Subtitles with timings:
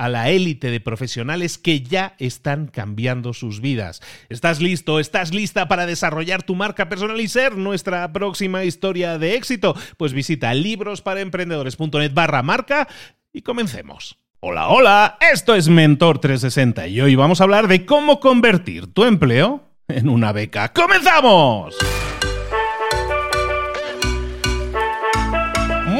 [0.00, 4.00] a la élite de profesionales que ya están cambiando sus vidas.
[4.30, 4.98] ¿Estás listo?
[4.98, 9.76] ¿Estás lista para desarrollar tu marca personal y ser nuestra próxima historia de éxito?
[9.98, 12.88] Pues visita librosparaemprendedores.net barra marca
[13.30, 14.16] y comencemos.
[14.40, 19.04] Hola, hola, esto es Mentor 360 y hoy vamos a hablar de cómo convertir tu
[19.04, 20.72] empleo en una beca.
[20.72, 21.76] ¡Comenzamos!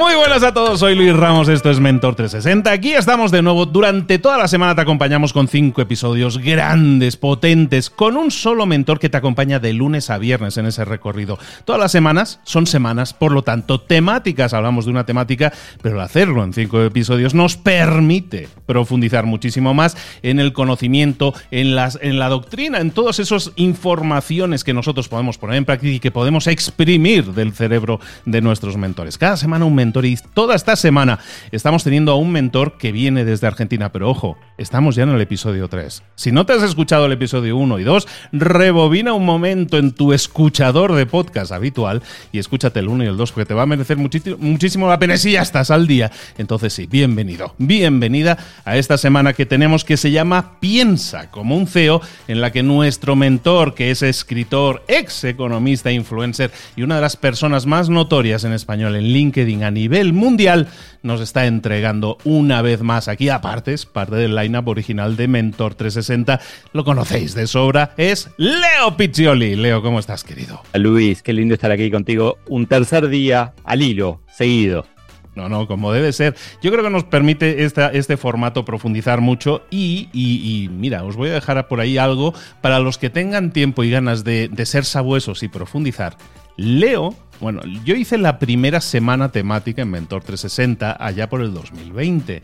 [0.01, 2.73] Muy buenas a todos, soy Luis Ramos, esto es Mentor 360.
[2.73, 3.67] Aquí estamos de nuevo.
[3.67, 8.99] Durante toda la semana te acompañamos con cinco episodios grandes, potentes, con un solo mentor
[8.99, 11.39] que te acompaña de lunes a viernes en ese recorrido.
[11.67, 14.55] Todas las semanas son semanas, por lo tanto, temáticas.
[14.55, 15.53] Hablamos de una temática,
[15.83, 21.99] pero hacerlo en cinco episodios nos permite profundizar muchísimo más en el conocimiento, en, las,
[22.01, 26.11] en la doctrina, en todas esas informaciones que nosotros podemos poner en práctica y que
[26.11, 29.19] podemos exprimir del cerebro de nuestros mentores.
[29.19, 31.19] Cada semana un mentor y toda esta semana
[31.51, 35.21] estamos teniendo a un mentor que viene desde Argentina, pero ojo, estamos ya en el
[35.21, 36.03] episodio 3.
[36.15, 40.13] Si no te has escuchado el episodio 1 y 2, rebobina un momento en tu
[40.13, 43.67] escuchador de podcast habitual y escúchate el 1 y el 2 porque te va a
[43.67, 46.13] merecer muchísimo la pena si ya estás al día.
[46.39, 51.67] Entonces sí, bienvenido, bienvenida a esta semana que tenemos que se llama Piensa como un
[51.67, 57.01] CEO, en la que nuestro mentor, que es escritor, ex economista, influencer y una de
[57.01, 60.69] las personas más notorias en español en LinkedIn nivel mundial,
[61.03, 65.75] nos está entregando una vez más aquí, aparte, es parte del lineup original de Mentor
[65.75, 66.39] 360.
[66.75, 69.57] Lo conocéis de sobra, es Leo Piccioli.
[69.57, 70.61] Leo, ¿cómo estás, querido?
[70.75, 72.37] Luis, qué lindo estar aquí contigo.
[72.47, 74.85] Un tercer día al hilo, seguido.
[75.35, 76.37] No, no, como debe ser.
[76.63, 81.35] Yo creo que nos permite este formato profundizar mucho y, y, mira, os voy a
[81.35, 85.43] dejar por ahí algo para los que tengan tiempo y ganas de, de ser sabuesos
[85.43, 86.19] y profundizar.
[86.57, 92.43] Leo bueno, yo hice la primera semana temática en Mentor 360 allá por el 2020.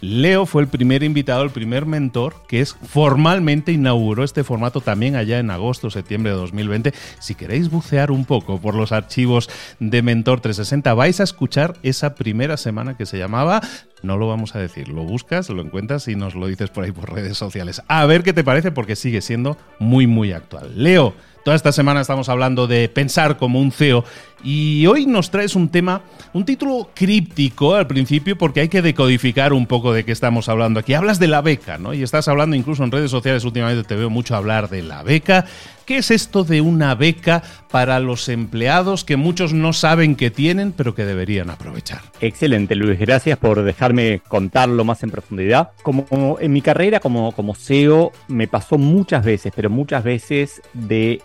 [0.00, 5.16] Leo fue el primer invitado, el primer mentor que es formalmente inauguró este formato también
[5.16, 6.92] allá en agosto, septiembre de 2020.
[7.18, 9.48] Si queréis bucear un poco por los archivos
[9.80, 13.62] de Mentor 360, vais a escuchar esa primera semana que se llamaba
[14.02, 16.92] no lo vamos a decir, lo buscas, lo encuentras y nos lo dices por ahí
[16.92, 17.82] por redes sociales.
[17.88, 20.70] A ver qué te parece porque sigue siendo muy muy actual.
[20.76, 21.14] Leo,
[21.46, 24.04] Toda esta semana estamos hablando de pensar como un CEO
[24.42, 26.02] y hoy nos traes un tema,
[26.32, 30.80] un título críptico al principio porque hay que decodificar un poco de qué estamos hablando
[30.80, 30.94] aquí.
[30.94, 31.94] Hablas de la beca, ¿no?
[31.94, 35.44] Y estás hablando incluso en redes sociales, últimamente te veo mucho hablar de la beca.
[35.84, 40.72] ¿Qué es esto de una beca para los empleados que muchos no saben que tienen,
[40.72, 42.00] pero que deberían aprovechar?
[42.20, 42.98] Excelente, Luis.
[42.98, 45.70] Gracias por dejarme contarlo más en profundidad.
[45.84, 51.22] Como en mi carrera como, como CEO me pasó muchas veces, pero muchas veces de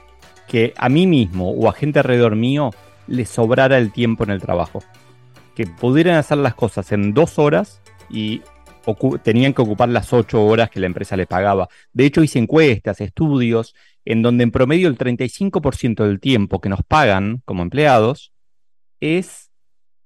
[0.51, 2.71] que a mí mismo o a gente alrededor mío
[3.07, 4.83] les sobrara el tiempo en el trabajo.
[5.56, 8.42] Que pudieran hacer las cosas en dos horas y
[9.24, 11.69] tenían que ocupar las ocho horas que la empresa les pagaba.
[11.94, 16.83] De hecho, hice encuestas, estudios, en donde en promedio el 35% del tiempo que nos
[16.83, 18.33] pagan como empleados
[19.00, 19.51] es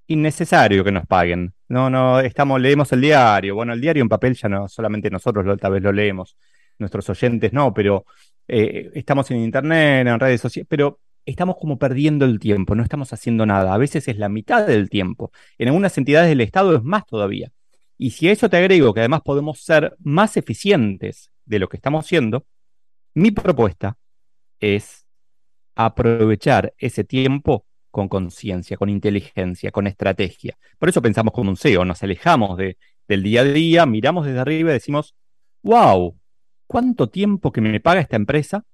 [0.06, 1.56] innecesario que nos paguen.
[1.70, 3.56] No, no, estamos, leemos el diario.
[3.56, 6.38] Bueno, el diario en papel ya no solamente nosotros tal vez lo leemos,
[6.78, 8.06] nuestros oyentes no, pero
[8.48, 13.12] eh, estamos en internet, en redes sociales, pero estamos como perdiendo el tiempo, no estamos
[13.14, 13.74] haciendo nada.
[13.74, 15.32] A veces es la mitad del tiempo.
[15.58, 17.52] En algunas entidades del Estado es más todavía.
[17.98, 21.78] Y si a eso te agrego que además podemos ser más eficientes de lo que
[21.78, 22.46] estamos siendo,
[23.14, 23.98] mi propuesta
[24.60, 25.06] es
[25.76, 30.58] aprovechar ese tiempo con conciencia, con inteligencia, con estrategia.
[30.78, 32.78] Por eso pensamos como un CEO, nos alejamos de,
[33.08, 35.16] del día a día, miramos desde arriba y decimos,
[35.64, 36.18] wow,
[36.68, 38.66] ¿cuánto tiempo que me paga esta empresa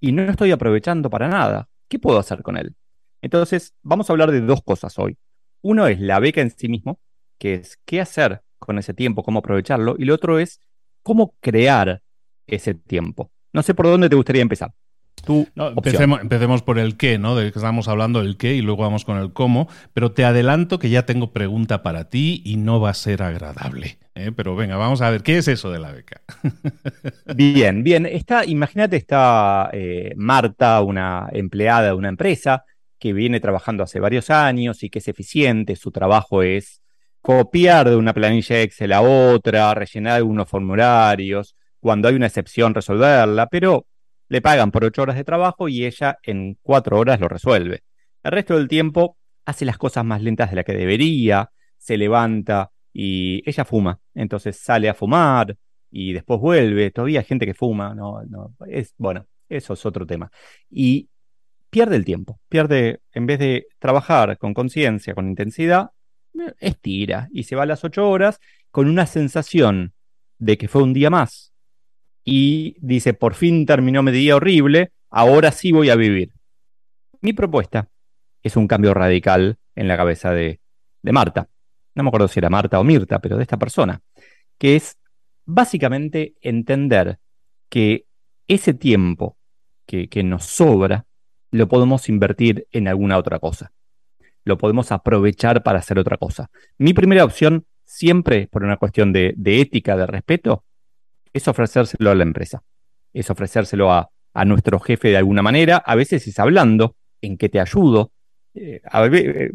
[0.00, 1.68] y no estoy aprovechando para nada?
[1.88, 2.74] ¿Qué puedo hacer con él?
[3.22, 5.18] Entonces, vamos a hablar de dos cosas hoy.
[5.62, 7.00] Uno es la beca en sí mismo,
[7.38, 10.60] que es qué hacer con ese tiempo, cómo aprovecharlo, y lo otro es
[11.02, 12.02] cómo crear
[12.46, 13.30] ese tiempo.
[13.52, 14.72] No sé por dónde te gustaría empezar.
[15.56, 17.36] Empecemos, por el qué, ¿no?
[17.36, 20.78] De que estamos hablando del qué y luego vamos con el cómo, pero te adelanto
[20.78, 23.98] que ya tengo pregunta para ti y no va a ser agradable.
[24.14, 24.32] ¿eh?
[24.34, 26.20] Pero venga, vamos a ver, ¿qué es eso de la beca?
[27.34, 28.06] bien, bien.
[28.06, 32.64] Está, imagínate, está eh, Marta, una empleada de una empresa
[32.98, 36.82] que viene trabajando hace varios años y que es eficiente, su trabajo es
[37.20, 43.46] copiar de una planilla Excel a otra, rellenar algunos formularios, cuando hay una excepción resolverla,
[43.48, 43.86] pero
[44.30, 47.82] le pagan por ocho horas de trabajo y ella en cuatro horas lo resuelve.
[48.22, 52.70] El resto del tiempo hace las cosas más lentas de la que debería, se levanta
[52.92, 55.56] y ella fuma, entonces sale a fumar
[55.90, 60.06] y después vuelve, todavía hay gente que fuma, no, no, es, bueno, eso es otro
[60.06, 60.30] tema.
[60.70, 61.08] Y
[61.68, 65.90] pierde el tiempo, pierde, en vez de trabajar con conciencia, con intensidad,
[66.60, 68.38] estira y se va a las ocho horas
[68.70, 69.92] con una sensación
[70.38, 71.49] de que fue un día más,
[72.24, 76.32] y dice, por fin terminó mi día horrible, ahora sí voy a vivir.
[77.20, 77.88] Mi propuesta
[78.42, 80.60] es un cambio radical en la cabeza de,
[81.02, 81.48] Marta.
[81.94, 84.00] No me acuerdo si era Marta o Mirta, pero de esta persona,
[84.58, 84.98] que es
[85.44, 87.18] básicamente entender
[87.68, 88.06] que
[88.48, 89.36] ese tiempo
[89.86, 91.06] que, que nos sobra
[91.50, 93.72] lo podemos invertir en alguna otra cosa.
[94.44, 96.50] Lo podemos aprovechar para hacer otra cosa.
[96.78, 100.64] Mi primera opción, siempre por una cuestión de, de ética, de respeto,
[101.32, 102.62] es ofrecérselo a la empresa,
[103.12, 104.10] es ofrecérselo a,
[104.46, 108.12] nuestro jefe de alguna manera, a veces es hablando, en qué te ayudo.
[108.54, 109.50] Eh, eh,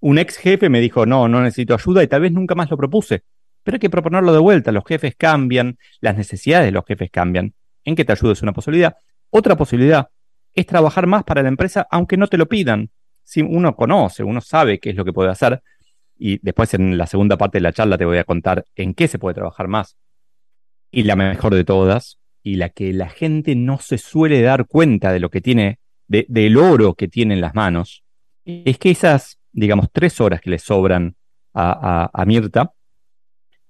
[0.00, 2.76] un ex jefe me dijo, no, no necesito ayuda y tal vez nunca más lo
[2.76, 3.22] propuse,
[3.62, 7.52] pero hay que proponerlo de vuelta, los jefes cambian, las necesidades de los jefes cambian,
[7.84, 8.96] en qué te ayudo es una posibilidad.
[9.30, 10.08] Otra posibilidad
[10.54, 12.90] es trabajar más para la empresa aunque no te lo pidan.
[13.22, 15.62] Si uno conoce, uno sabe qué es lo que puede hacer,
[16.16, 19.06] y después en la segunda parte de la charla te voy a contar en qué
[19.06, 19.96] se puede trabajar más
[20.94, 25.12] y la mejor de todas, y la que la gente no se suele dar cuenta
[25.12, 28.04] de lo que tiene, del oro que tiene en las manos,
[28.44, 31.16] es que esas, digamos, tres horas que le sobran
[31.52, 32.72] a, a, Mirta,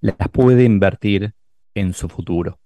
[0.00, 1.32] las puede invertir
[1.74, 2.60] en su futuro,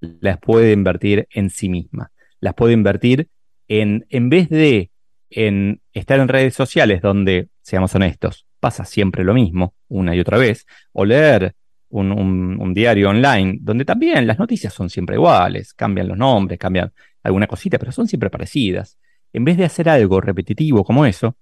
[0.00, 2.10] las puede invertir en sí misma,
[2.40, 3.28] las puede invertir
[3.68, 4.90] en, en vez de
[5.28, 10.38] en estar en redes sociales donde, seamos honestos, pasa siempre lo mismo, una y otra
[10.38, 11.54] vez, o leer
[11.90, 16.92] un, diario online, donde también las noticias son siempre iguales, cambian los nombres, cambian
[17.22, 18.98] alguna cosita, pero son siempre parecidas.
[19.32, 21.36] En vez de hacer algo repetitivo como eso,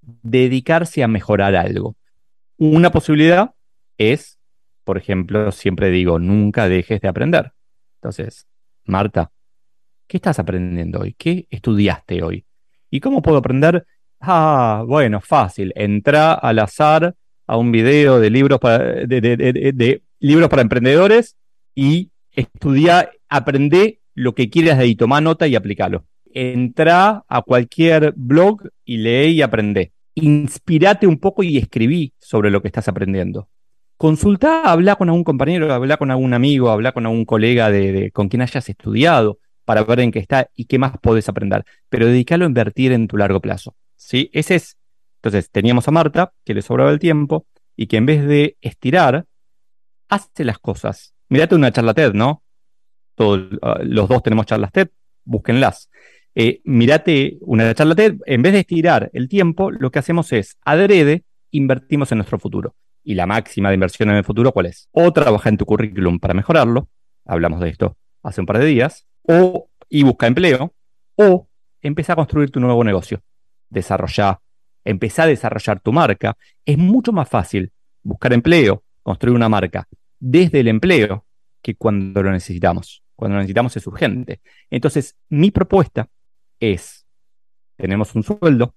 [0.00, 1.96] dedicarse a mejorar algo.
[2.56, 3.52] Una posibilidad
[3.98, 4.38] es,
[4.84, 7.52] por ejemplo, siempre digo, nunca dejes de aprender.
[7.96, 8.46] Entonces,
[8.84, 9.30] Marta,
[10.06, 11.14] ¿qué estás aprendiendo hoy?
[11.16, 12.44] ¿Qué estudiaste hoy?
[12.90, 13.86] ¿Y cómo puedo aprender?
[14.20, 15.72] Ah, bueno, fácil.
[15.76, 17.14] Entra al azar
[17.50, 21.36] a un video de libros para, de, libros para emprendedores
[21.74, 26.04] y estudia, aprende lo que quieras de ahí, toma nota y aplícalo.
[26.32, 29.90] Entra a cualquier blog y lee y aprende.
[30.14, 33.48] Inspírate un poco y escribí sobre lo que estás aprendiendo.
[33.96, 38.28] Consulta, habla con algún compañero, habla con algún amigo, habla con algún colega de, con
[38.28, 41.64] quien hayas estudiado para ver en qué está y qué más podés aprender.
[41.88, 43.74] Pero dedícalo a invertir en tu largo plazo.
[43.96, 44.30] ¿sí?
[44.32, 44.76] Ese es
[45.22, 47.46] entonces teníamos a Marta, que le sobraba el tiempo,
[47.76, 49.26] y que en vez de estirar,
[50.08, 51.14] hace las cosas.
[51.28, 52.42] Mirate una charla TED, ¿no?
[53.14, 54.88] Todos, ah, los dos tenemos charlas TED,
[55.24, 55.90] búsquenlas.
[56.34, 60.56] Eh, mirate una charla TED, en vez de estirar el tiempo, lo que hacemos es,
[60.64, 62.74] adrede, invertimos en nuestro futuro.
[63.04, 64.88] Y la máxima de inversión en el futuro, ¿cuál es?
[64.92, 66.88] O trabaja en tu currículum para mejorarlo,
[67.24, 70.74] hablamos de esto hace un par de días, o y busca empleo,
[71.16, 71.48] o
[71.80, 73.22] empieza a construir tu nuevo negocio.
[73.68, 74.40] Desarrolla
[74.84, 77.72] empezar a desarrollar tu marca, es mucho más fácil
[78.02, 79.86] buscar empleo, construir una marca
[80.18, 81.26] desde el empleo
[81.62, 83.02] que cuando lo necesitamos.
[83.16, 84.40] Cuando lo necesitamos es urgente.
[84.70, 86.08] Entonces, mi propuesta
[86.58, 87.06] es,
[87.76, 88.74] tenemos un sueldo,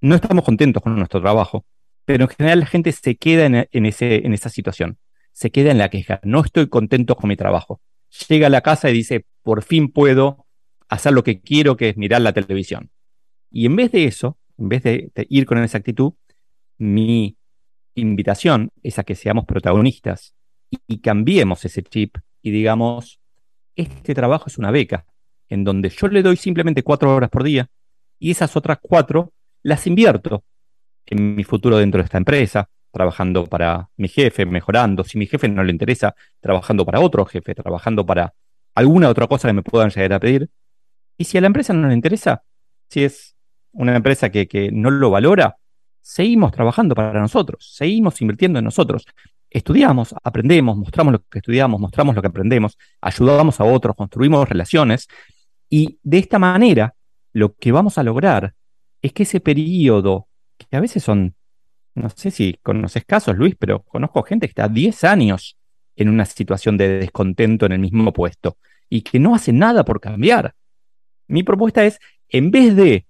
[0.00, 1.64] no estamos contentos con nuestro trabajo,
[2.04, 4.98] pero en general la gente se queda en, ese, en esa situación,
[5.32, 7.80] se queda en la queja, no estoy contento con mi trabajo.
[8.28, 10.46] Llega a la casa y dice, por fin puedo
[10.88, 12.90] hacer lo que quiero, que es mirar la televisión
[13.50, 16.12] Y en vez de eso, en vez de, ir con esa actitud,
[16.78, 17.36] mi
[17.94, 20.34] invitación es a que seamos protagonistas
[20.70, 23.20] y, cambiemos ese chip y digamos,
[23.74, 25.04] este trabajo es una beca,
[25.48, 27.68] en donde yo le doy simplemente cuatro horas por día
[28.20, 29.32] y esas otras cuatro
[29.64, 30.44] las invierto
[31.06, 35.02] en mi futuro dentro de esta empresa, trabajando para mi jefe, mejorando.
[35.02, 38.32] Si mi jefe no le interesa, trabajando para otro jefe, trabajando para
[38.76, 40.48] alguna otra cosa que me puedan llegar a pedir.
[41.18, 42.44] Y si a la empresa no le interesa,
[42.88, 43.31] si es
[43.72, 45.56] una empresa que, que no lo valora,
[46.00, 49.04] seguimos trabajando para nosotros, seguimos invirtiendo en nosotros.
[49.48, 55.08] Estudiamos, aprendemos, mostramos lo que estudiamos, mostramos lo que aprendemos, ayudamos a otros, construimos relaciones
[55.68, 56.94] y de esta manera
[57.32, 58.54] lo que vamos a lograr
[59.00, 61.34] es que ese periodo, que a veces son,
[61.94, 65.58] no sé si conoces casos, Luis, pero conozco gente que está 10 años
[65.96, 68.56] en una situación de descontento en el mismo puesto
[68.88, 70.54] y que no hace nada por cambiar.
[71.26, 71.98] Mi propuesta es,
[72.28, 73.06] en vez de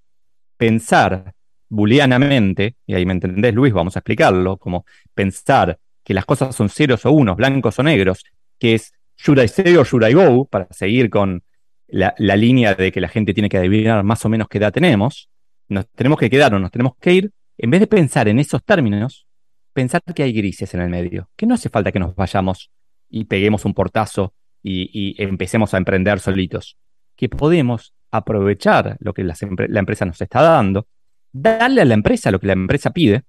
[0.63, 1.35] pensar
[1.69, 6.69] booleanamente, y ahí me entendés, Luis, vamos a explicarlo, como pensar que las cosas son
[6.69, 8.23] ceros o unos, blancos o negros,
[8.61, 11.43] que es should I say or should I go, para seguir con
[11.89, 14.73] la, la, línea de que la gente tiene que adivinar más o menos qué edad
[14.73, 15.29] tenemos,
[15.67, 18.63] nos tenemos que quedar o nos tenemos que ir, en vez de pensar en esos
[18.63, 19.27] términos,
[19.73, 22.71] pensar que hay grises en el medio, que no hace falta que nos vayamos
[23.11, 26.79] y peguemos un portazo y, empecemos a emprender solitos,
[27.17, 29.35] que podemos aprovechar lo que la,
[29.81, 30.87] empresa nos está dando,
[31.33, 33.25] darle a la empresa lo que la empresa pide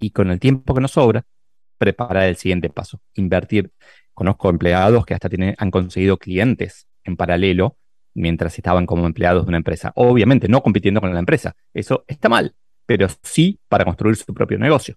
[0.00, 1.24] y con el tiempo que nos sobra,
[1.78, 3.72] preparar el siguiente paso, invertir.
[4.12, 7.78] Conozco empleados que hasta tienen, han conseguido clientes en paralelo
[8.14, 9.92] mientras estaban como empleados de una empresa.
[9.94, 12.54] Obviamente no compitiendo con la empresa, eso está mal,
[12.84, 14.96] pero sí para construir su propio negocio.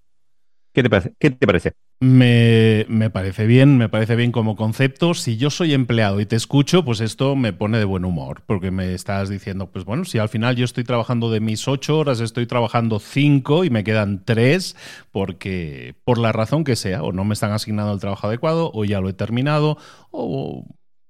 [0.76, 1.14] ¿Qué te parece?
[1.18, 1.72] ¿Qué te parece?
[2.02, 5.14] Me, me, parece bien, me parece bien como concepto.
[5.14, 8.72] Si yo soy empleado y te escucho, pues esto me pone de buen humor, porque
[8.72, 12.20] me estás diciendo, pues bueno, si al final yo estoy trabajando de mis ocho horas,
[12.20, 14.76] estoy trabajando cinco y me quedan tres,
[15.14, 18.84] porque por la razón que sea, o no me están asignando el trabajo adecuado, o
[18.84, 19.78] ya lo he terminado,
[20.12, 20.66] o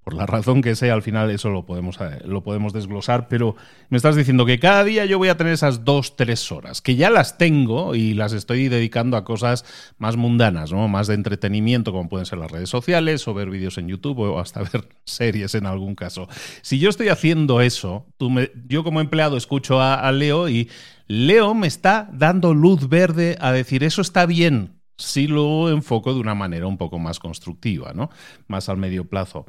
[0.05, 3.55] por la razón que sea, al final eso lo podemos, eh, lo podemos desglosar, pero
[3.89, 6.95] me estás diciendo que cada día yo voy a tener esas dos, tres horas, que
[6.95, 9.65] ya las tengo y las estoy dedicando a cosas
[9.97, 10.87] más mundanas, ¿no?
[10.87, 14.39] más de entretenimiento, como pueden ser las redes sociales, o ver vídeos en YouTube, o
[14.39, 16.27] hasta ver series en algún caso.
[16.61, 20.69] Si yo estoy haciendo eso, tú me, yo como empleado escucho a, Leo y
[21.07, 26.19] Leo me está dando luz verde a decir, eso está bien, si lo enfoco de
[26.19, 28.11] una manera un poco más constructiva, ¿no?
[28.47, 29.47] Más al medio plazo.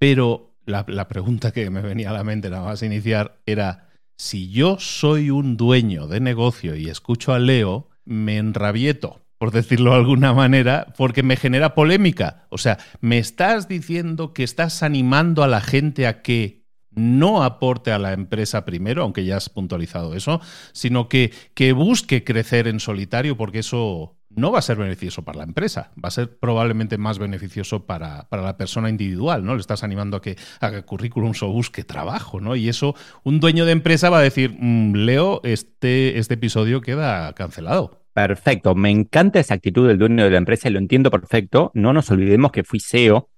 [0.00, 4.78] Pero la, pregunta que me venía a la mente nada más iniciar era, si yo
[4.80, 10.32] soy un dueño de negocio y escucho a Leo, me enrabieto, por decirlo de alguna
[10.32, 12.46] manera, porque me genera polémica.
[12.48, 17.92] O sea, me estás diciendo que estás animando a la gente a que no aporte
[17.92, 20.40] a la empresa primero, aunque ya has puntualizado eso,
[20.72, 25.38] sino que, que busque crecer en solitario, porque eso no va a ser beneficioso para
[25.38, 29.54] la empresa, va a ser probablemente más beneficioso para, la persona individual, ¿no?
[29.54, 32.56] Le estás animando a que haga currículums o busque trabajo, ¿no?
[32.56, 37.32] Y eso, un dueño de empresa va a decir, mm, Leo, este, este episodio queda
[37.34, 38.00] cancelado.
[38.12, 41.70] Perfecto, me encanta esa actitud del dueño de la empresa y lo entiendo perfecto.
[41.74, 43.30] No nos olvidemos que fui CEO.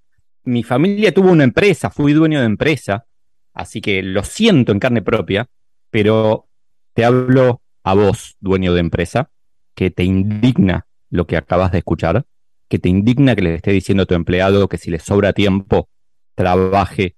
[0.44, 3.04] Mi familia tuvo una empresa, fui dueño de empresa,
[3.52, 5.46] así que lo siento en carne propia,
[5.90, 6.48] pero
[6.94, 9.30] te hablo a vos, dueño de empresa
[9.74, 12.24] que te indigna lo que acabas de escuchar,
[12.68, 15.90] que te indigna que le esté diciendo a tu empleado que si le sobra tiempo,
[16.34, 17.16] trabaje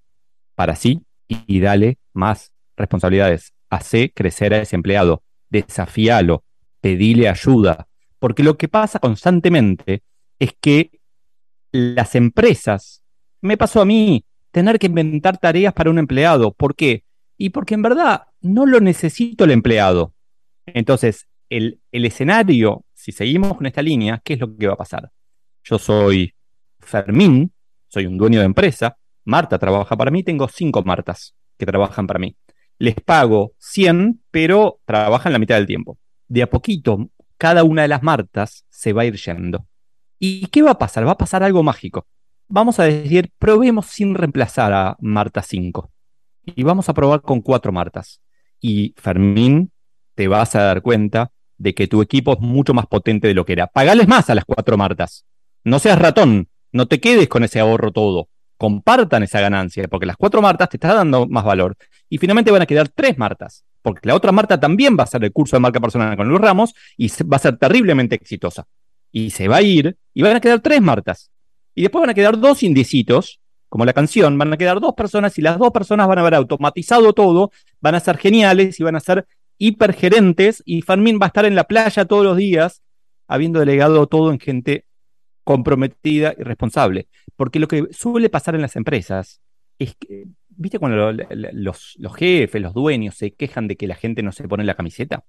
[0.57, 3.55] para sí y, dale más responsabilidades.
[3.71, 6.43] Hace crecer a ese empleado, desafíalo,
[6.81, 7.87] pedile ayuda,
[8.19, 10.03] porque lo que pasa constantemente
[10.41, 10.91] es que
[11.71, 13.05] las empresas,
[13.41, 16.53] me pasó a mí, tener que inventar tareas para un empleado.
[16.53, 17.05] ¿Por qué?
[17.39, 20.15] Y porque en verdad no lo necesito el empleado.
[20.67, 25.11] Entonces, el, escenario, si seguimos con esta línea, ¿qué es lo que va a pasar?
[25.63, 26.33] Yo soy
[26.81, 27.53] Fermín,
[27.87, 28.97] soy un dueño de empresa,
[29.27, 32.35] Marta trabaja para mí, tengo cinco Martas que trabajan para mí.
[32.79, 35.99] Les pago 100, pero trabajan la mitad del tiempo.
[36.29, 39.67] De a poquito, cada una de las Martas se va a ir yendo.
[40.19, 41.07] ¿Y qué va a pasar?
[41.07, 42.07] Va a pasar algo mágico.
[42.49, 45.91] Vamos a decir, probemos sin reemplazar a Marta 5.
[46.57, 48.23] Y vamos a probar con cuatro Martas.
[48.61, 49.73] Y Fermín,
[50.15, 53.45] te vas a dar cuenta de que tu equipo es mucho más potente de lo
[53.45, 53.67] que era.
[53.67, 55.25] Pagales más a las cuatro Martas.
[55.63, 58.29] No seas ratón, no te quedes con ese ahorro todo.
[58.57, 61.77] Compartan esa ganancia, porque las cuatro Martas te están dando más valor.
[62.09, 65.25] Y finalmente van a quedar tres Martas, porque la otra Marta también va a hacer
[65.25, 68.67] el curso de marca personal con los ramos y va a ser terriblemente exitosa.
[69.11, 71.31] Y se va a ir y van a quedar tres Martas.
[71.75, 75.37] Y después van a quedar dos indecitos, como la canción, van a quedar dos personas
[75.39, 78.95] y las dos personas van a haber automatizado todo, van a ser geniales y van
[78.95, 79.27] a ser
[79.59, 82.83] hipergerentes y Fermín va a estar en la playa todos los días,
[83.27, 84.85] habiendo delegado todo en gente
[85.45, 87.09] comprometida y responsable.
[87.37, 89.41] Porque lo que suele pasar en las empresas
[89.79, 94.23] es que, ¿viste cuando los, los jefes, los dueños se quejan de que la gente
[94.23, 95.25] no se pone la camiseta?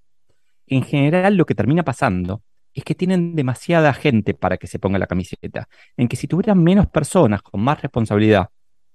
[0.67, 2.41] En general lo que termina pasando
[2.73, 5.67] es que tienen demasiada gente para que se ponga la camiseta.
[5.95, 8.49] En que si tuvieran menos personas con más responsabilidad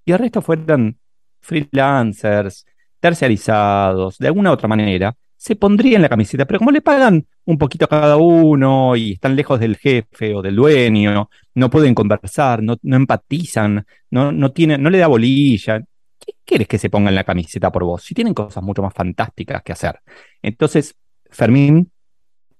[0.04, 0.98] y el resto fueran
[1.40, 2.66] freelancers,
[3.00, 6.44] terciarizados, de alguna otra manera, se pondrían la camiseta.
[6.44, 10.42] Pero como le pagan un poquito a cada uno y están lejos del jefe o
[10.42, 15.80] del dueño, no pueden conversar, no, empatizan, no, no, no le da bolilla.
[16.18, 18.02] ¿Qué quieres que se pongan la camiseta por vos?
[18.02, 20.00] Si tienen cosas mucho más fantásticas que hacer.
[20.42, 20.94] Entonces,
[21.30, 21.90] Fermín,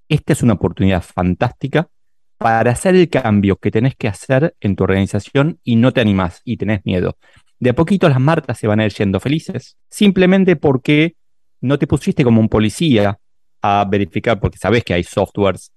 [0.08, 1.86] esta es una oportunidad fantástica
[2.38, 6.40] para hacer el cambio que tenés que hacer en tu organización y no te animás
[6.46, 7.18] y tenés miedo.
[7.58, 11.16] De a poquito las marcas se van a ir yendo felices, simplemente porque
[11.60, 13.18] no te pusiste como un policía
[13.62, 15.72] a verificar, porque sabes que hay softwares,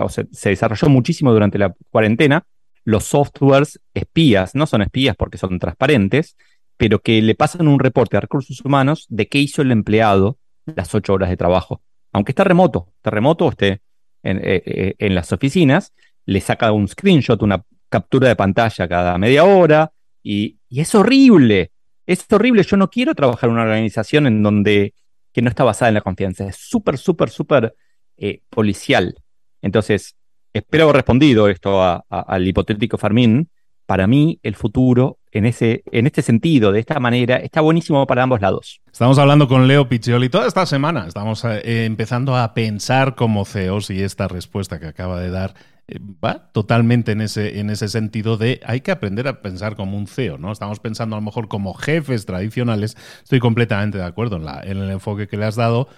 [0.00, 2.44] o sea, se desarrolló muchísimo durante la cuarentena,
[2.84, 6.36] los softwares espías, no son espías porque son transparentes,
[6.76, 10.94] pero que le pasan un reporte a recursos humanos de qué hizo el empleado las
[10.94, 11.82] ocho horas de trabajo.
[12.12, 13.82] Aunque está remoto, está remoto, esté
[14.22, 15.92] en, eh, eh, en, las oficinas,
[16.26, 21.72] le saca un screenshot, una captura de pantalla cada media hora, y, es horrible,
[22.06, 24.94] es horrible, yo no quiero trabajar en una organización en donde
[25.32, 27.74] que no está basada en la confianza, es súper, súper, súper
[28.16, 29.16] eh, policial.
[29.60, 30.16] Entonces,
[30.52, 33.48] espero haber respondido esto al hipotético Fermín,
[33.86, 38.22] para mí el futuro en, ese, en este sentido, de esta manera, está buenísimo para
[38.22, 38.80] ambos lados.
[38.90, 41.06] Estamos hablando con Leo Piccioli toda esta semana.
[41.06, 45.54] Estamos eh, empezando a pensar como CEOs y esta respuesta que acaba de dar
[45.90, 50.06] va totalmente en ese, en ese sentido de hay que aprender a pensar como un
[50.06, 50.52] CEO, ¿no?
[50.52, 52.96] Estamos pensando a lo mejor como jefes tradicionales.
[53.22, 55.88] Estoy completamente de acuerdo en, el enfoque que le has dado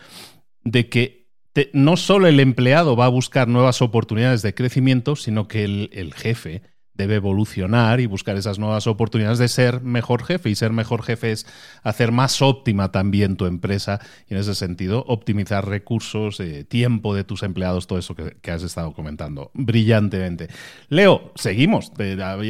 [0.62, 1.24] de que
[1.72, 6.62] no solo el empleado va a buscar nuevas oportunidades de crecimiento, sino que el jefe
[6.95, 10.50] debe evolucionar y buscar esas nuevas oportunidades de ser mejor jefe.
[10.50, 11.47] Y ser mejor jefe es
[11.83, 17.25] hacer más óptima también tu empresa y en ese sentido optimizar recursos, eh, tiempo de
[17.25, 20.49] tus empleados, todo eso que, has estado comentando brillantemente.
[20.89, 21.93] Leo, seguimos.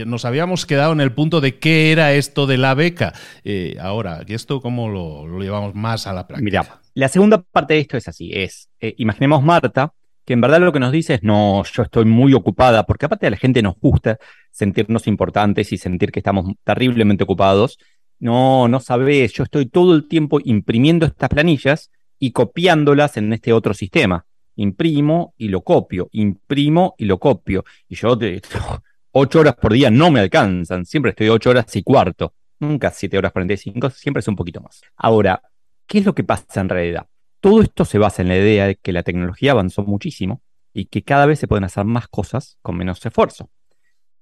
[0.07, 3.15] Nos habíamos quedado en el punto de qué era esto de la beca.
[3.45, 6.45] Eh, ahora, ¿y esto cómo lo, llevamos más a la práctica?
[6.45, 9.93] Mira, la segunda parte de esto es así, es, eh, imaginemos Marta,
[10.25, 13.27] que en verdad lo que nos dice es, no, yo estoy muy ocupada, porque aparte
[13.27, 14.19] a la gente nos gusta
[14.51, 17.79] sentirnos importantes y sentir que estamos terriblemente ocupados.
[18.19, 23.53] No, no sabes, yo estoy todo el tiempo imprimiendo estas planillas y copiándolas en este
[23.53, 24.25] otro sistema.
[24.57, 27.65] Imprimo y lo copio, imprimo y lo copio.
[27.89, 28.17] Y yo
[29.13, 33.19] ocho horas por día no me alcanzan, siempre estoy ocho horas y cuarto, nunca siete
[33.19, 34.81] horas cuarenta y cinco, siempre es un poquito más.
[34.97, 35.43] Ahora,
[35.87, 37.07] ¿qué es lo que pasa en realidad?
[37.45, 40.41] Todo esto se basa en la idea de que la tecnología avanzó muchísimo
[40.73, 43.51] y que cada vez se pueden hacer más cosas con menos esfuerzo.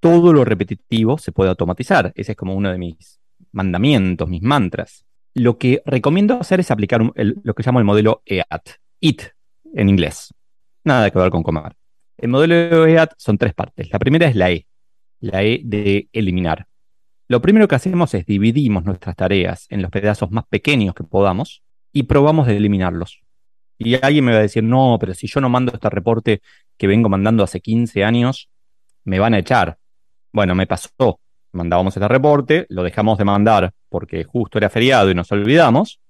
[0.00, 2.10] Todo lo repetitivo se puede automatizar.
[2.16, 3.20] Ese es como uno de mis
[3.52, 5.04] mandamientos, mis mantras.
[5.34, 8.70] Lo que recomiendo hacer es aplicar lo que llamo el modelo EAT.
[9.00, 9.22] EAT
[9.72, 10.34] en inglés.
[10.82, 11.76] Nada que ver con comer.
[12.16, 13.88] El modelo EAT son tres partes.
[13.92, 14.66] La primera es la E.
[15.20, 16.66] La E de eliminar.
[17.28, 21.62] Lo primero que hacemos es dividimos nuestras tareas en los pedazos más pequeños que podamos
[21.92, 23.22] y probamos de eliminarlos.
[23.78, 26.40] Y alguien me va a decir, no, pero si yo no mando este reporte
[26.76, 28.48] que vengo mandando hace 15 años,
[29.04, 29.78] me van a echar.
[30.32, 31.20] Bueno, me pasó.
[31.52, 36.00] Mandábamos este reporte, lo dejamos de mandar porque justo era feriado y nos olvidamos.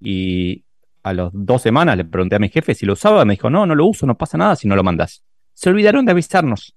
[0.00, 0.64] Y
[1.02, 3.24] a las dos semanas le pregunté a mi jefe si lo usaba.
[3.24, 5.24] Me dijo, no, no lo uso, no pasa nada si no lo mandas.
[5.54, 6.76] Se olvidaron de avisarnos.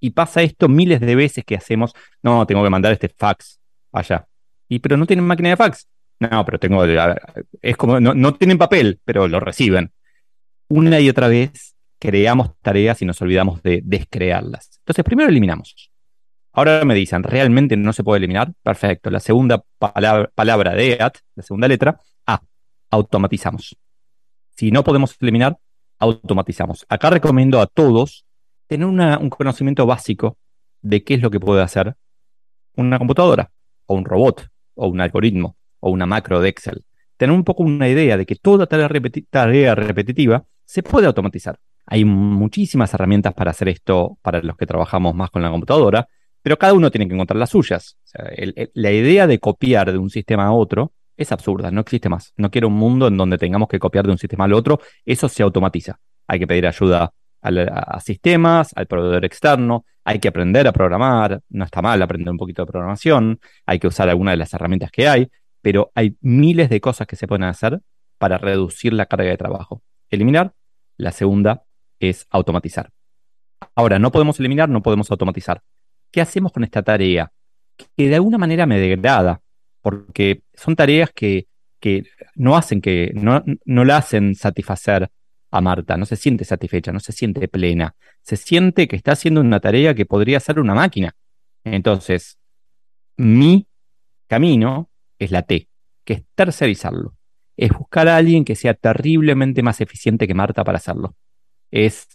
[0.00, 1.92] Y pasa esto miles de veces que hacemos,
[2.22, 3.60] no, tengo que mandar este fax
[3.92, 4.26] allá.
[4.68, 5.86] Y pero no tienen máquina de fax.
[6.20, 6.84] No, pero tengo.
[7.62, 7.98] Es como.
[7.98, 9.92] No, tienen papel, pero lo reciben.
[10.68, 14.70] Una y otra vez creamos tareas y nos olvidamos de descrearlas.
[14.80, 15.90] Entonces, primero eliminamos.
[16.52, 18.52] Ahora me dicen, ¿realmente no se puede eliminar?
[18.62, 19.10] Perfecto.
[19.10, 22.42] La segunda palabra, palabra de EAT, la segunda letra, A.
[22.90, 23.76] Automatizamos.
[24.56, 25.56] Si no podemos eliminar,
[25.98, 26.84] automatizamos.
[26.88, 28.26] Acá recomiendo a todos
[28.66, 30.36] tener un conocimiento básico
[30.82, 31.94] de qué es lo que puede hacer
[32.76, 33.50] una computadora,
[33.86, 36.84] o un robot, o un algoritmo o una macro de Excel,
[37.16, 41.58] tener un poco una idea de que toda tarea, repetitiva se puede automatizar.
[41.86, 46.06] Hay muchísimas herramientas para hacer esto para los que trabajamos más con la computadora,
[46.42, 47.98] pero cada uno tiene que encontrar las suyas.
[48.74, 52.32] la idea de copiar de un sistema a otro es absurda, no existe más.
[52.36, 55.28] No quiero un mundo en donde tengamos que copiar de un sistema al otro, eso
[55.28, 55.98] se automatiza.
[56.26, 57.12] Hay que pedir ayuda
[57.42, 62.38] a, sistemas, al proveedor externo, hay que aprender a programar, no está mal aprender un
[62.38, 65.28] poquito de programación, hay que usar alguna de las herramientas que hay,
[65.62, 67.80] pero hay miles de cosas que se pueden hacer
[68.18, 69.82] para reducir la carga de trabajo.
[70.10, 70.54] Eliminar.
[70.96, 71.64] La segunda
[71.98, 72.90] es automatizar.
[73.74, 75.62] Ahora, no podemos eliminar, no podemos automatizar.
[76.10, 77.32] ¿Qué hacemos con esta tarea?
[77.96, 79.40] Que de alguna manera me degrada,
[79.80, 81.46] porque son tareas que,
[82.34, 85.10] no hacen que, no, no la hacen satisfacer
[85.50, 89.40] a Marta, no se siente satisfecha, no se siente plena, se siente que está haciendo
[89.40, 91.14] una tarea que podría ser una máquina.
[91.64, 92.38] Entonces,
[93.16, 93.66] mi
[94.26, 94.89] camino
[95.24, 95.68] es la T,
[96.04, 97.14] que es tercerizarlo.
[97.56, 101.14] Es buscar a alguien que sea terriblemente más eficiente que Marta para hacerlo.
[101.70, 102.08] Es,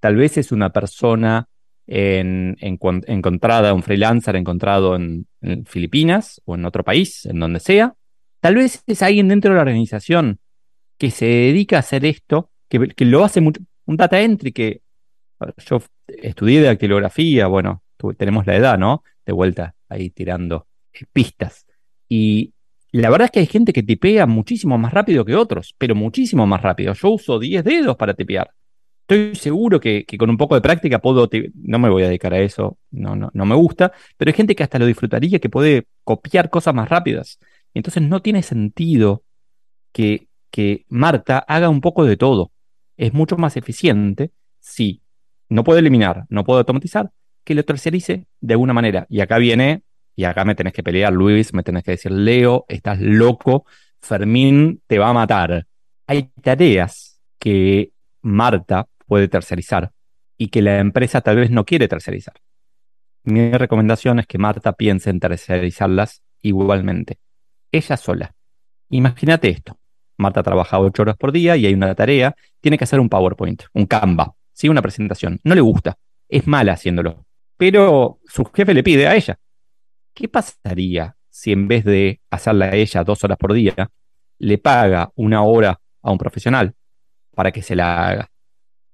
[0.00, 1.48] tal vez es una persona
[1.86, 5.26] en, encontrada, un freelancer encontrado en,
[5.66, 7.94] Filipinas o en otro país, en donde sea.
[8.40, 10.40] Tal vez es alguien dentro de la organización
[10.98, 14.80] que se dedica a hacer esto, que, que lo hace mucho, un data entry que
[15.58, 17.84] yo estudié dactilografía, bueno,
[18.16, 19.04] tenemos la edad, ¿no?
[19.24, 20.66] De vuelta ahí tirando
[21.12, 21.66] pistas.
[22.08, 22.52] Y
[22.92, 26.46] la verdad es que hay gente que tipea muchísimo más rápido que otros, pero muchísimo
[26.46, 26.92] más rápido.
[26.94, 28.50] Yo uso 10 dedos para tipear.
[29.08, 32.40] Estoy seguro que, con un poco de práctica puedo, no me voy a dedicar a
[32.40, 35.86] eso, no, no, no me gusta, pero hay gente que hasta lo disfrutaría, que puede
[36.02, 37.38] copiar cosas más rápidas.
[37.72, 39.22] Entonces no tiene sentido
[39.92, 42.50] que, que Marta haga un poco de todo.
[42.96, 45.02] Es mucho más eficiente si
[45.48, 47.10] no puedo eliminar, no puedo automatizar,
[47.44, 49.06] que lo tercerice de alguna manera.
[49.08, 49.82] Y acá viene,
[50.16, 53.66] y acá me tenés que pelear, Luis, me tenés que decir, Leo, estás loco,
[54.00, 55.66] Fermín te va a matar.
[56.06, 59.92] Hay tareas que Marta puede tercerizar
[60.36, 62.34] y que la empresa tal vez no quiere tercerizar.
[63.24, 67.18] Mi recomendación es que Marta piense en tercerizarlas igualmente,
[67.70, 68.34] ella sola.
[68.88, 69.78] Imagínate esto.
[70.16, 73.64] Marta trabaja ocho horas por día y hay una tarea, tiene que hacer un PowerPoint,
[73.74, 74.68] un Canva, ¿sí?
[74.68, 75.40] una presentación.
[75.44, 75.98] No le gusta,
[76.28, 77.26] es mala haciéndolo
[77.56, 79.38] pero su jefe le pide a ella.
[80.16, 83.90] ¿Qué pasaría si en vez de hacerla a ella dos horas por día,
[84.38, 86.74] le paga una hora a un profesional
[87.34, 88.30] para que se la haga?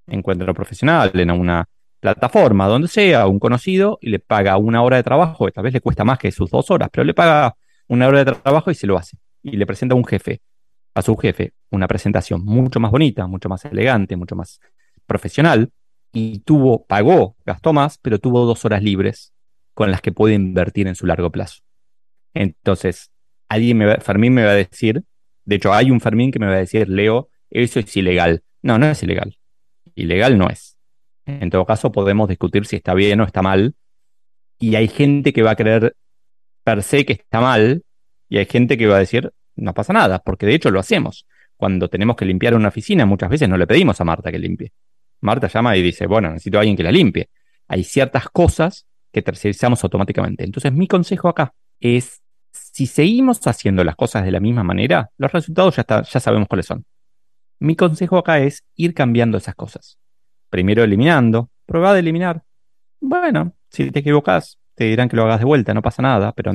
[0.08, 1.68] Encuentra profesional en una
[2.00, 5.72] plataforma, donde sea, un conocido, y le paga una hora de trabajo, que tal vez
[5.74, 7.54] le cuesta más que sus dos horas, pero le paga
[7.86, 9.16] una hora de trabajo y se lo hace.
[9.44, 10.42] Y le presenta a un jefe,
[10.92, 14.58] a su jefe, una presentación mucho más bonita, mucho más elegante, mucho más
[15.06, 15.70] profesional,
[16.12, 19.31] y tuvo, pagó, gastó más, pero tuvo dos horas libres
[19.74, 21.62] con las que puede invertir en su largo plazo.
[22.34, 23.10] Entonces,
[23.48, 25.02] alguien me va, Fermín me va a decir,
[25.44, 28.42] de hecho hay un Fermín que me va a decir, Leo, eso es ilegal.
[28.62, 29.36] No, no es ilegal.
[29.94, 30.76] Ilegal no es.
[31.26, 33.74] En todo caso, podemos discutir si está bien o está mal.
[34.58, 35.94] Y hay gente que va a creer
[36.64, 37.82] per se que está mal,
[38.28, 41.26] y hay gente que va a decir, no pasa nada, porque de hecho lo hacemos.
[41.56, 44.72] Cuando tenemos que limpiar una oficina, muchas veces no le pedimos a Marta que limpie.
[45.20, 47.28] Marta llama y dice, bueno, necesito a alguien que la limpie.
[47.68, 50.44] Hay ciertas cosas que tercerizamos automáticamente.
[50.44, 55.32] Entonces, mi consejo acá es, si seguimos haciendo las cosas de la misma manera, los
[55.32, 56.84] resultados ya, ya sabemos cuáles son.
[57.58, 59.98] Mi consejo acá es ir cambiando esas cosas.
[60.50, 62.42] Primero eliminando, prueba de eliminar.
[63.00, 66.52] Bueno, si te equivocas, te dirán que lo hagas de vuelta, no pasa nada, pero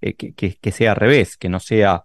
[0.00, 2.04] eh, que, sea al revés, que no sea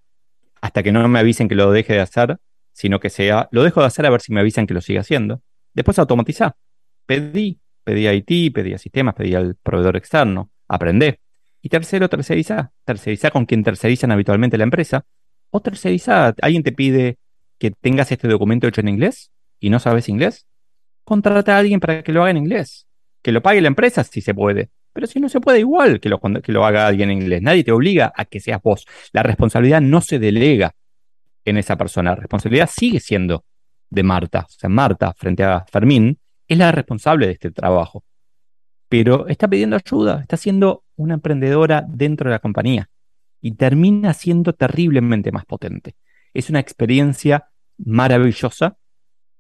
[0.62, 2.38] hasta que no me avisen que lo deje de hacer,
[2.74, 5.02] sino que sea, lo dejo de hacer a ver si me avisan que lo siga
[5.02, 5.42] haciendo.
[5.74, 6.56] Después automatizar.
[7.06, 11.20] Pedí, pedí a IT, pedí a sistemas, pedí al proveedor externo, aprendé.
[11.62, 12.72] Y tercero, tercerizar.
[12.86, 15.06] Tercerizar con quien tercerizan habitualmente la empresa.
[15.50, 17.18] O tercerizar, alguien te pide
[17.58, 20.48] que tengas este documento hecho en inglés y no sabes inglés.
[21.04, 22.88] Contrata a alguien para que lo haga en inglés.
[23.22, 24.70] Que lo pague la empresa si se puede.
[24.94, 27.42] Pero si no se puede, igual que lo, que lo haga alguien en inglés.
[27.42, 28.86] Nadie te obliga a que seas vos.
[29.12, 30.74] La responsabilidad no se delega
[31.46, 32.12] en esa persona.
[32.12, 33.44] La responsabilidad sigue siendo
[33.90, 34.46] de Marta.
[34.48, 36.18] O sea, Marta, frente a Fermín,
[36.50, 38.04] es la responsable de este trabajo.
[38.90, 42.90] Pero está pidiendo ayuda, está siendo una emprendedora dentro de la compañía
[43.40, 45.96] y termina siendo terriblemente más potente.
[46.34, 48.78] Es una experiencia maravillosa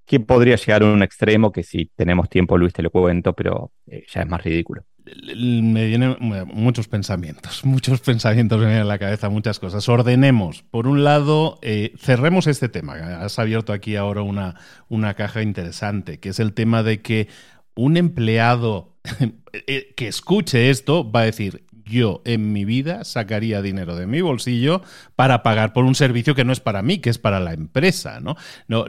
[0.05, 3.73] que podría llegar a un extremo que si tenemos tiempo, Luis, te lo cuento, pero
[3.87, 4.85] eh, ya es más ridículo
[5.35, 9.87] me vienen muchos pensamientos, muchos pensamientos me vienen a la cabeza, muchas cosas.
[9.89, 10.63] Ordenemos.
[10.63, 12.93] Por un lado, eh, cerremos este tema.
[12.93, 14.55] Has abierto aquí ahora una,
[14.87, 17.27] una caja interesante, que es el tema de que
[17.75, 18.97] un empleado
[19.67, 24.21] eh, que escuche esto va a decir, yo en mi vida sacaría dinero de mi
[24.21, 24.81] bolsillo
[25.15, 28.19] para pagar por un servicio que no es para mí, que es para la empresa,
[28.19, 28.35] ¿no?
[28.67, 28.85] No,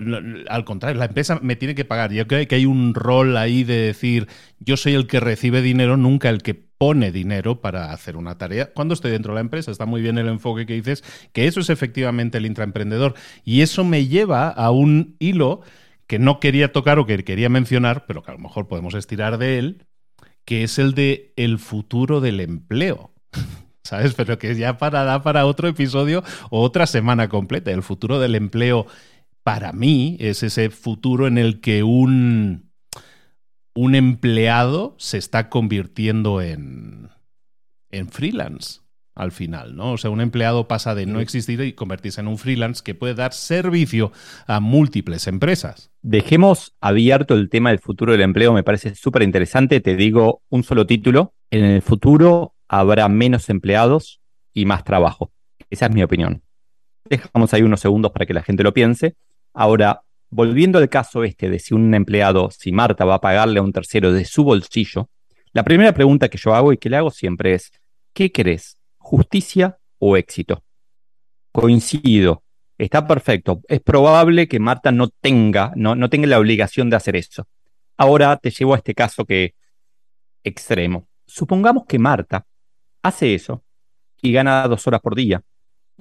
[0.49, 2.13] al contrario, la empresa me tiene que pagar.
[2.13, 5.97] Yo creo que hay un rol ahí de decir, yo soy el que recibe dinero,
[5.97, 9.71] nunca el que pone dinero para hacer una tarea cuando estoy dentro de la empresa.
[9.71, 13.15] Está muy bien el enfoque que dices, que eso es efectivamente el intraemprendedor.
[13.45, 15.61] Y eso me lleva a un hilo
[16.07, 19.39] que no quería tocar o que quería mencionar, pero que a lo mejor podemos estirar
[19.39, 19.87] de él,
[20.51, 23.15] que es el de el futuro del empleo.
[23.85, 24.15] ¿Sabes?
[24.15, 27.71] Pero que ya parará para otro episodio o otra semana completa.
[27.71, 28.89] El futuro del empleo
[29.45, 32.69] para mí es ese futuro en el que un,
[33.75, 37.11] un empleado se está convirtiendo en,
[37.93, 38.81] en freelance
[39.21, 39.93] al final, ¿no?
[39.93, 43.15] O sea, un empleado pasa de no existir y convertirse en un freelance que puede
[43.15, 44.13] dar servicio
[44.47, 45.91] a múltiples empresas.
[46.01, 49.81] Dejemos abierto el tema del futuro del empleo, me parece súper interesante.
[49.81, 51.35] Te digo un solo título.
[51.51, 54.23] En el futuro habrá menos empleados
[54.55, 55.33] y más trabajo.
[55.69, 56.43] Esa es mi opinión.
[57.05, 59.17] Dejamos ahí unos segundos para que la gente lo piense.
[59.53, 63.63] Ahora, volviendo al caso este de si un empleado, si Marta va a pagarle a
[63.63, 65.11] un tercero de su bolsillo,
[65.53, 67.71] la primera pregunta que yo hago y que le hago siempre es,
[68.15, 68.80] ¿qué querés?
[69.11, 70.63] ¿Justicia o éxito?
[71.51, 72.45] Coincido,
[72.79, 73.61] está perfecto.
[73.67, 77.49] Es probable que Marta no tenga, no, no tenga la obligación de hacer eso.
[77.97, 79.57] Ahora te llevo a este caso que
[80.45, 81.09] extremo.
[81.27, 82.47] Supongamos que Marta
[83.03, 83.65] hace eso
[84.23, 85.43] y gana dos horas por día.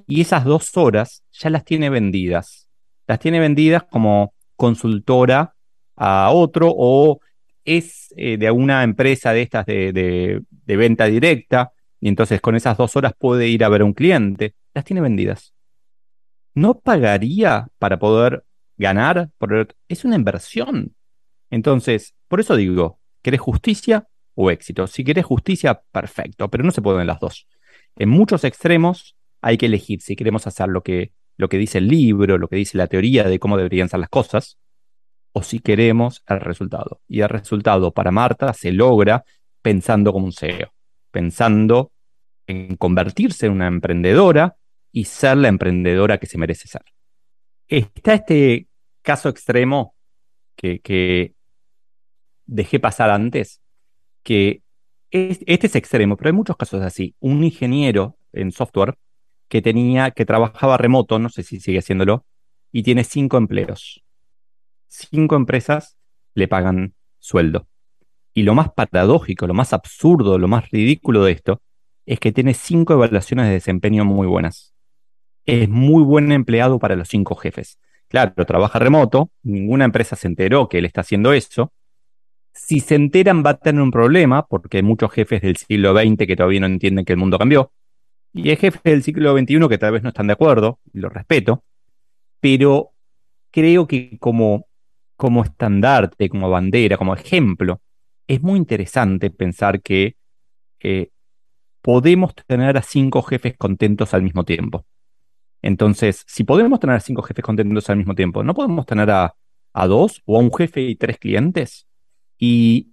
[0.06, 2.68] Y esas dos horas ya las tiene vendidas.
[3.08, 5.56] Las tiene vendidas como consultora
[5.96, 7.18] a otro o
[7.64, 12.96] es eh, de alguna empresa de estas de, venta directa y entonces con esas dos
[12.96, 14.54] horas puede ir a ver a un cliente.
[14.74, 15.54] Las tiene vendidas.
[16.54, 18.44] ¿No pagaría para poder
[18.76, 19.30] ganar?
[19.88, 20.94] Es una inversión.
[21.50, 24.86] Entonces, por eso digo, ¿querés justicia o éxito?
[24.86, 27.46] Si querés justicia, perfecto, pero no se pueden las dos.
[27.96, 31.88] En muchos extremos hay que elegir si queremos hacer lo que, lo que dice el
[31.88, 34.58] libro, lo que dice la teoría de cómo deberían ser las cosas,
[35.32, 37.00] o si queremos el resultado.
[37.08, 39.24] Y el resultado para Marta se logra
[39.62, 40.72] pensando como un CEO,
[41.10, 41.92] pensando
[42.46, 44.56] en convertirse en una emprendedora
[44.92, 46.82] y ser la emprendedora que se merece ser.
[47.68, 48.66] Está este
[49.02, 49.94] caso extremo
[50.56, 51.34] que,
[52.46, 53.60] dejé pasar antes,
[54.22, 54.62] que
[55.10, 57.14] este es extremo, pero hay muchos casos así.
[57.20, 58.96] Un ingeniero en software
[59.48, 62.26] que tenía, que trabajaba remoto, no sé si sigue haciéndolo,
[62.72, 64.02] y tiene cinco empleos.
[64.88, 65.96] Cinco empresas
[66.34, 67.69] le pagan sueldo.
[68.34, 71.60] Y lo más paradójico, lo más absurdo, lo más ridículo de esto,
[72.06, 74.74] es que tiene cinco evaluaciones de desempeño muy buenas.
[75.46, 77.78] Es muy buen empleado para los cinco jefes.
[78.08, 81.72] Claro, trabaja remoto, ninguna empresa se enteró que él está haciendo eso,
[82.52, 86.26] si se enteran va a tener un problema, porque hay muchos jefes del siglo XX
[86.26, 87.72] que todavía no entienden que el mundo cambió,
[88.32, 91.08] y hay jefes del siglo XXI que tal vez no están de acuerdo, y lo
[91.08, 91.64] respeto,
[92.40, 92.90] pero
[93.50, 94.66] creo que como,
[95.16, 97.80] como estandarte, como bandera, como ejemplo,
[98.30, 100.14] es muy interesante pensar que
[100.78, 101.10] eh,
[101.82, 104.86] podemos tener a cinco jefes contentos al mismo tiempo.
[105.62, 109.34] Entonces, si podemos tener a cinco jefes contentos al mismo tiempo, ¿no podemos tener a,
[109.72, 111.88] a dos o a un jefe y tres clientes?
[112.38, 112.92] Y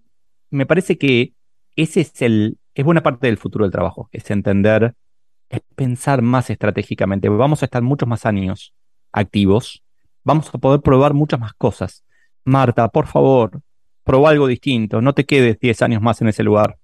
[0.49, 1.33] me parece que
[1.75, 4.95] ese es el, es buena parte del futuro del trabajo, es entender,
[5.49, 7.29] es pensar más estratégicamente.
[7.29, 8.73] Vamos a estar muchos más años
[9.11, 9.83] activos,
[10.23, 12.03] vamos a poder probar muchas más cosas.
[12.43, 13.61] Marta, por favor,
[14.07, 16.79] prueba algo distinto, no te quedes 10 años más en ese lugar.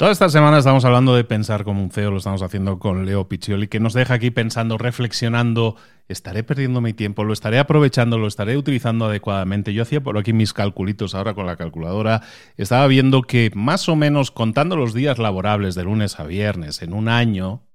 [0.00, 3.28] Toda esta semana estamos hablando de pensar como un CEO, lo estamos haciendo con Leo
[3.28, 5.76] Piccioli, que nos deja aquí pensando, reflexionando,
[6.08, 7.22] ¿estaré perdiendo mi tiempo?
[7.22, 8.16] ¿Lo estaré aprovechando?
[8.16, 9.74] ¿Lo estaré utilizando adecuadamente?
[9.74, 12.22] Yo hacía por aquí mis calculitos ahora con la calculadora,
[12.56, 16.94] estaba viendo que más o menos contando los días laborables de lunes a viernes en
[16.94, 17.68] un año,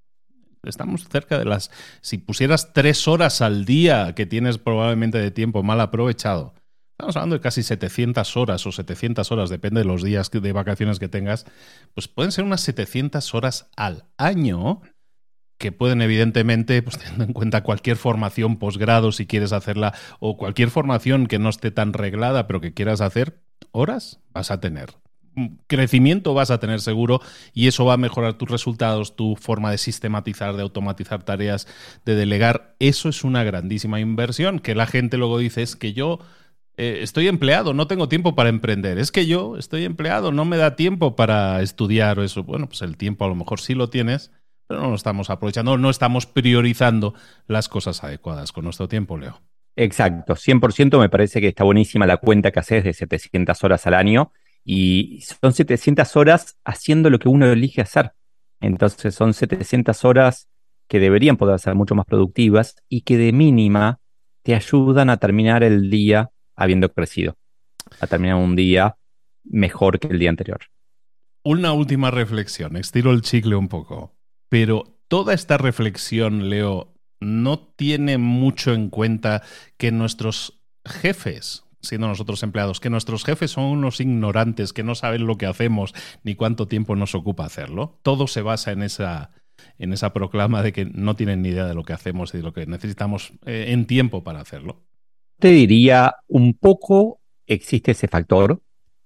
[0.63, 1.69] estamos cerca de las...
[2.01, 6.55] Si pusieras tres horas al día que tienes probablemente de tiempo mal aprovechado,
[6.95, 10.97] Estamos hablando de casi 700 horas o 700 horas, depende de los días de vacaciones
[10.97, 11.45] que tengas,
[11.93, 14.81] pues pueden ser unas 700 horas al año
[15.57, 20.69] que pueden evidentemente, pues teniendo en cuenta cualquier formación posgrado si quieres hacerla o cualquier
[20.69, 24.93] formación que no esté tan reglada pero que quieras hacer, horas vas a tener.
[25.67, 27.19] Crecimiento vas a tener seguro
[27.53, 31.67] y eso va a mejorar tus resultados, tu forma de sistematizar, de automatizar tareas,
[32.05, 32.77] de delegar.
[32.79, 36.19] Eso es una grandísima inversión que la gente luego dice es que yo
[36.77, 38.97] eh, estoy empleado, no tengo tiempo para emprender.
[38.97, 42.43] Es que yo estoy empleado, no me da tiempo para estudiar o eso.
[42.43, 44.31] Bueno, pues el tiempo a lo mejor sí lo tienes,
[44.67, 47.13] pero no lo estamos aprovechando, no estamos priorizando
[47.47, 49.41] las cosas adecuadas con nuestro tiempo, Leo.
[49.77, 53.93] Exacto, 100% me parece que está buenísima la cuenta que haces de 700 horas al
[53.93, 54.31] año
[54.63, 58.13] y son 700 horas haciendo lo que uno elige hacer.
[58.61, 60.47] Entonces son 700 horas
[60.87, 63.99] que deberían poder ser mucho más productivas y que de mínima
[64.43, 67.37] te ayudan a terminar el día habiendo crecido,
[67.99, 68.97] a terminar un día
[69.43, 70.61] mejor que el día anterior.
[71.43, 74.15] Una última reflexión, estiro el chicle un poco,
[74.49, 79.43] pero toda esta reflexión, Leo, no tiene mucho en cuenta
[79.77, 85.27] que nuestros jefes, siendo nosotros empleados, que nuestros jefes son unos ignorantes que no saben
[85.27, 87.99] lo que hacemos ni cuánto tiempo nos ocupa hacerlo.
[88.01, 89.31] Todo se basa en esa,
[89.77, 92.43] en esa proclama de que no tienen ni idea de lo que hacemos y de
[92.43, 94.83] lo que necesitamos eh, en tiempo para hacerlo.
[95.39, 98.61] Te diría un poco existe ese factor.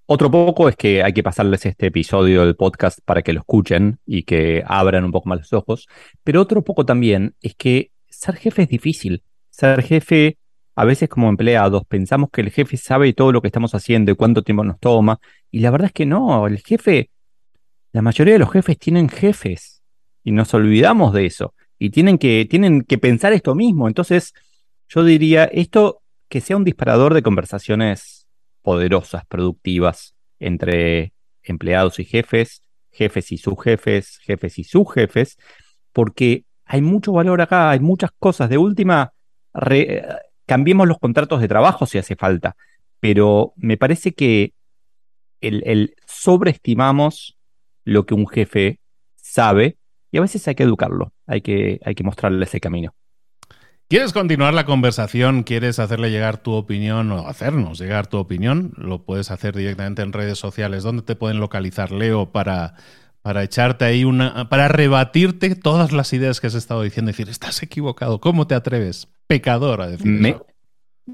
[0.05, 3.99] Otro poco es que hay que pasarles este episodio del podcast para que lo escuchen
[4.05, 5.87] y que abran un poco más los ojos.
[6.23, 9.23] Pero otro poco también es que ser jefe es difícil.
[9.51, 10.37] Ser jefe,
[10.75, 14.15] a veces como empleados, pensamos que el jefe sabe todo lo que estamos haciendo y
[14.15, 15.19] cuánto tiempo nos toma.
[15.51, 17.11] Y la verdad es que no, el jefe,
[17.91, 19.83] la mayoría de los jefes tienen jefes.
[20.23, 21.53] Y nos olvidamos de eso.
[21.77, 23.87] Y tienen que, tienen que pensar esto mismo.
[23.87, 24.33] Entonces,
[24.87, 28.27] yo diría, esto que sea un disparador de conversaciones
[28.61, 31.13] poderosas, productivas, entre
[31.43, 32.61] empleados y jefes,
[32.91, 35.37] jefes y subjefes, jefes y subjefes,
[35.91, 38.49] porque hay mucho valor acá, hay muchas cosas.
[38.49, 39.11] De última,
[40.45, 42.55] cambiemos los contratos de trabajo si hace falta,
[42.99, 44.53] pero me parece que
[45.41, 47.37] el, sobreestimamos
[47.85, 48.79] lo que un jefe
[49.15, 49.77] sabe
[50.11, 52.93] y a veces hay que educarlo, hay que, hay que mostrarle ese camino.
[53.89, 55.41] ¿Quieres continuar la conversación?
[55.41, 58.71] ¿Quieres hacerle llegar tu opinión o hacernos llegar tu opinión?
[58.77, 60.83] Lo puedes hacer directamente en redes sociales.
[60.83, 62.75] ¿Dónde te pueden localizar, Leo, para,
[63.23, 64.47] para echarte ahí una.
[64.47, 67.09] para rebatirte todas las ideas que has estado diciendo?
[67.09, 68.21] Decir, estás equivocado.
[68.21, 69.07] ¿Cómo te atreves?
[69.25, 70.37] Pecador a decir me,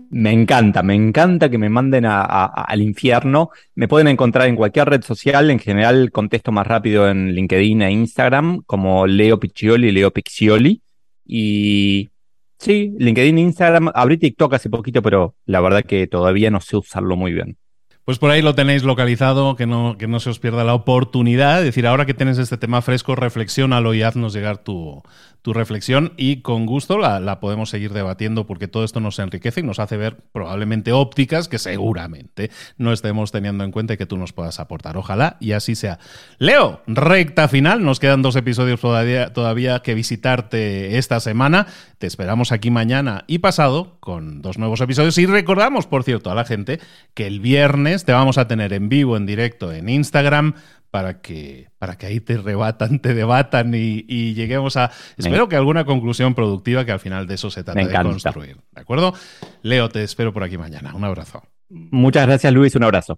[0.09, 3.51] Me encanta, me encanta que me manden al infierno.
[3.75, 5.49] Me pueden encontrar en cualquier red social.
[5.49, 10.81] En general, contesto más rápido en LinkedIn e Instagram, como Leo Piccioli, Leo Piccioli.
[11.25, 12.09] Y
[12.57, 17.15] Sí, LinkedIn, Instagram, abrí TikTok hace poquito, pero la verdad que todavía no sé usarlo
[17.15, 17.57] muy bien.
[18.05, 21.59] Pues por ahí lo tenéis localizado, que no, que no se os pierda la oportunidad.
[21.59, 25.01] Es decir, ahora que tienes este tema fresco, reflexiónalo y haznos llegar tu,
[25.45, 29.63] tu reflexión y con gusto la, podemos seguir debatiendo porque todo esto nos enriquece y
[29.63, 34.17] nos hace ver probablemente ópticas que seguramente no estemos teniendo en cuenta y que tú
[34.17, 34.97] nos puedas aportar.
[34.97, 35.99] Ojalá y así sea.
[36.39, 41.67] Leo, recta final, nos quedan dos episodios todavía, todavía que visitarte esta semana.
[41.99, 46.35] Te esperamos aquí mañana y pasado con dos nuevos episodios y recordamos, por cierto, a
[46.35, 46.79] la gente
[47.13, 50.55] que el viernes te vamos a tener en vivo, en directo, en Instagram
[50.91, 55.85] para que, para que ahí te rebatan, te debatan y, lleguemos a, espero que alguna
[55.85, 58.57] conclusión productiva que al final de eso se trata de construir.
[58.71, 59.13] ¿De acuerdo?
[59.61, 60.93] Leo, te espero por aquí mañana.
[60.95, 61.43] Un abrazo.
[61.69, 62.75] Muchas gracias, Luis.
[62.75, 63.17] Un abrazo.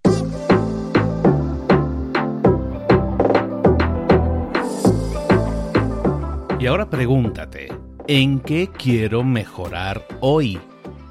[6.59, 7.67] Y ahora pregúntate,
[8.07, 10.59] ¿en qué quiero mejorar hoy?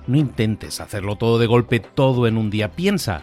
[0.08, 2.72] No intentes hacerlo todo de golpe, todo en un día.
[2.72, 3.22] Piensa,